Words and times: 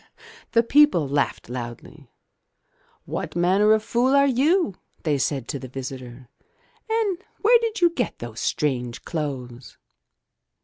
'* 0.29 0.51
The 0.53 0.63
people 0.63 1.01
all 1.01 1.09
laughed 1.09 1.47
loudly. 1.47 2.09
"What 3.05 3.35
manner 3.35 3.71
of 3.73 3.83
fool 3.83 4.15
are 4.15 4.25
you?'* 4.25 4.73
they 5.03 5.19
said 5.19 5.47
to 5.49 5.59
the 5.59 5.67
visitor, 5.67 6.27
"and 6.89 7.17
where 7.41 7.59
did 7.59 7.81
you 7.81 7.91
get 7.91 8.17
those 8.17 8.39
strange 8.39 9.05
clothes?" 9.05 9.77